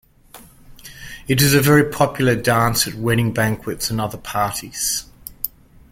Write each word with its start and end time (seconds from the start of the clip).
It 1.27 1.43
is 1.43 1.53
a 1.53 1.61
very 1.61 1.83
popular 1.91 2.35
dance 2.35 2.87
at 2.87 2.95
wedding 2.95 3.33
banquets 3.33 3.91
and 3.91 4.01
other 4.01 4.17
parties. 4.17 5.05